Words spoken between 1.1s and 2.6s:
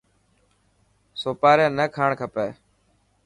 سوپاري نا کاڻ کپي.